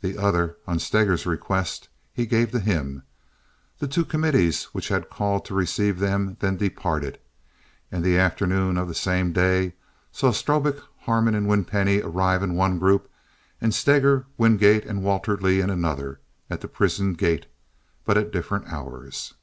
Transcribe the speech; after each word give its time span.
The 0.00 0.16
other, 0.16 0.56
on 0.66 0.78
Steger's 0.78 1.26
request, 1.26 1.90
he 2.14 2.24
gave 2.24 2.52
to 2.52 2.58
him. 2.58 3.02
The 3.80 3.86
two 3.86 4.06
committees 4.06 4.64
which 4.72 4.88
had 4.88 5.10
called 5.10 5.44
to 5.44 5.52
receive 5.54 5.98
them 5.98 6.38
then 6.40 6.56
departed; 6.56 7.18
and 7.92 8.02
the 8.02 8.16
afternoon 8.16 8.78
of 8.78 8.88
that 8.88 8.94
same 8.94 9.34
day 9.34 9.74
saw 10.10 10.30
Strobik, 10.30 10.80
Harmon, 11.00 11.34
and 11.34 11.46
Winpenny 11.46 12.00
arrive 12.02 12.42
in 12.42 12.54
one 12.54 12.78
group, 12.78 13.10
and 13.60 13.74
Steger, 13.74 14.24
Wingate, 14.38 14.86
and 14.86 15.02
Walter 15.02 15.36
Leigh 15.36 15.60
in 15.60 15.68
another, 15.68 16.18
at 16.48 16.62
the 16.62 16.68
prison 16.68 17.12
gate, 17.12 17.44
but 18.06 18.16
at 18.16 18.32
different 18.32 18.72
hours. 18.72 19.34